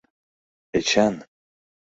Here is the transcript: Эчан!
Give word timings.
Эчан! 0.77 1.15